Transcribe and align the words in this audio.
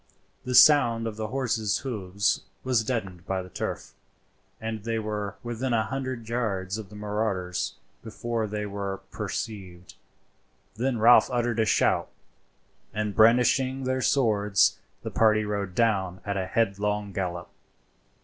The 0.45 0.55
sound 0.55 1.05
of 1.05 1.15
the 1.15 1.27
horses' 1.27 1.77
hoofs 1.85 2.41
was 2.63 2.83
deadened 2.83 3.27
by 3.27 3.43
the 3.43 3.49
turf, 3.51 3.93
and 4.59 4.83
they 4.83 4.97
were 4.97 5.35
within 5.43 5.73
a 5.73 5.83
hundred 5.85 6.27
yards 6.27 6.79
of 6.79 6.89
the 6.89 6.95
marauders 6.95 7.75
before 8.01 8.47
they 8.47 8.65
were 8.65 9.01
perceived; 9.11 9.93
then 10.73 10.97
Ralph 10.97 11.29
uttered 11.31 11.59
a 11.59 11.65
shout, 11.67 12.09
and 12.91 13.13
brandishing 13.15 13.83
their 13.83 14.01
swords 14.01 14.79
the 15.03 15.11
party 15.11 15.45
rode 15.45 15.75
down 15.75 16.19
at 16.25 16.35
a 16.35 16.47
headlong 16.47 17.13
gallop. 17.13 17.51